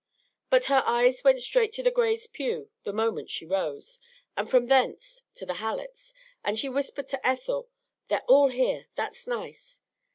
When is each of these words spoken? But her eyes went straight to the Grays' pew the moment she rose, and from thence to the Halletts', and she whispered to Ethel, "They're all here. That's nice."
But 0.49 0.65
her 0.65 0.81
eyes 0.87 1.23
went 1.23 1.43
straight 1.43 1.71
to 1.73 1.83
the 1.83 1.91
Grays' 1.91 2.25
pew 2.25 2.71
the 2.81 2.91
moment 2.91 3.29
she 3.29 3.45
rose, 3.45 3.99
and 4.35 4.49
from 4.49 4.65
thence 4.65 5.21
to 5.35 5.45
the 5.45 5.53
Halletts', 5.61 6.11
and 6.43 6.57
she 6.57 6.67
whispered 6.69 7.07
to 7.09 7.23
Ethel, 7.23 7.69
"They're 8.07 8.25
all 8.27 8.49
here. 8.49 8.87
That's 8.95 9.27
nice." 9.27 9.79